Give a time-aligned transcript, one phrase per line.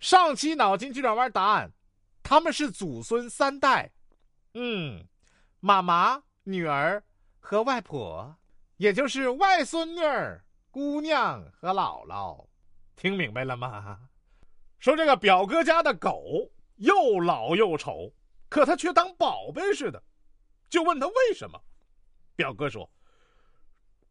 [0.00, 1.72] 上期脑筋急转弯答案，
[2.22, 3.90] 他们是祖孙三代。
[4.54, 5.04] 嗯，
[5.60, 7.02] 妈妈、女儿
[7.40, 8.36] 和外婆，
[8.76, 12.46] 也就是外孙女儿、姑娘和姥姥。
[12.94, 13.98] 听明白了吗？
[14.78, 18.12] 说这个表哥家的狗又老又丑，
[18.48, 20.00] 可他却当宝贝似的，
[20.68, 21.60] 就问他为什么。
[22.36, 22.88] 表哥说：“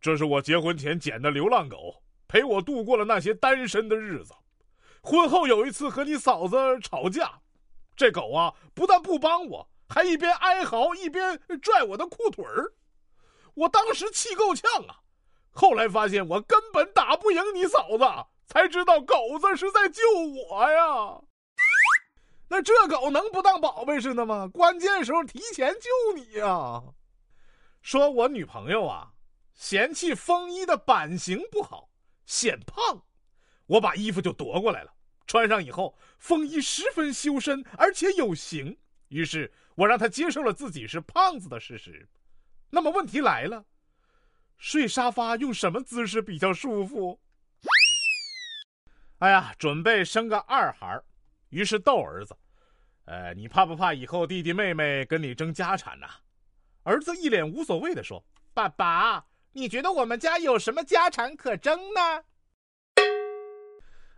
[0.00, 4.32] 这是我结婚前捡的流浪狗，陪我度过了那些单身的日子。
[5.02, 7.40] 婚后有一次和你嫂子吵架，
[7.96, 12.72] 这狗啊不但不帮我，还一边哀嚎一边拽我的裤腿儿。
[13.54, 15.00] 我当时气够呛啊，
[15.50, 18.04] 后来发现我根本打不赢你嫂子，
[18.46, 20.02] 才知道狗子是在救
[20.48, 21.20] 我呀。
[22.48, 24.46] 那这狗能不当宝贝似的吗？
[24.46, 26.82] 关键时候提前救你呀。”
[27.82, 29.12] 说我女朋友啊，
[29.54, 31.88] 嫌弃风衣的版型不好，
[32.24, 33.02] 显胖，
[33.66, 34.92] 我把衣服就夺过来了，
[35.26, 38.76] 穿上以后，风衣十分修身，而且有型。
[39.08, 42.08] 于是我让他接受了自己是胖子的事实。
[42.70, 43.64] 那么问题来了，
[44.56, 47.20] 睡沙发用什么姿势比较舒服？
[49.18, 51.00] 哎呀，准备生个二孩
[51.50, 52.36] 于是逗儿子
[53.06, 56.08] ：“呃，你怕不怕以后弟弟妹妹跟你争家产呐？”
[56.82, 62.24] 儿子一脸无所谓的说：“爸爸，你觉得我们家有什么家产可争呢？”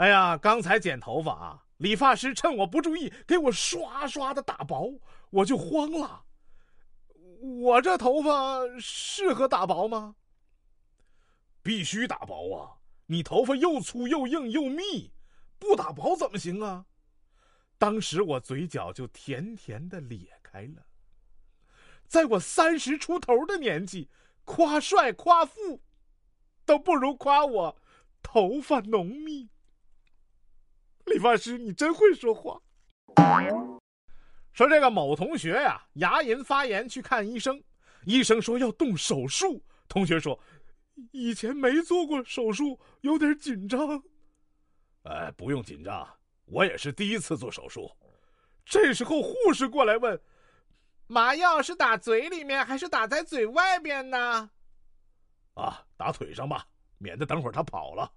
[0.00, 4.98] 哎呀，刚才剪头发啊，理发师趁我不注意给我刷刷的打薄，
[5.28, 6.24] 我就慌了。
[7.60, 10.16] 我这头发适合打薄吗？
[11.62, 12.80] 必须打薄啊！
[13.08, 15.12] 你头发又粗又硬又密，
[15.58, 16.86] 不打薄怎么行啊？
[17.76, 20.86] 当时我嘴角就甜甜的咧开了。
[22.08, 24.08] 在我三十出头的年纪，
[24.46, 25.82] 夸帅夸富，
[26.64, 27.76] 都不如夸我
[28.22, 29.50] 头发浓密。
[31.06, 32.60] 理发师，你真会说话。
[34.52, 37.62] 说这个某同学呀，牙龈发炎去看医生，
[38.04, 39.62] 医生说要动手术。
[39.88, 40.38] 同学说，
[41.12, 44.02] 以前没做过手术，有点紧张。
[45.04, 46.06] 哎，不用紧张，
[46.44, 47.90] 我也是第一次做手术。
[48.64, 50.20] 这时候护士过来问。
[51.06, 54.48] 麻药是打嘴里面还是打在嘴外边呢？
[55.54, 56.64] 啊，打腿上吧，
[56.98, 58.12] 免得等会儿他跑了。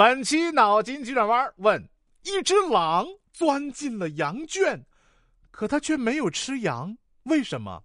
[0.00, 1.86] 本期脑筋急转弯问：
[2.22, 4.82] 一只狼钻进了羊圈，
[5.50, 7.84] 可它却没有吃羊，为什么？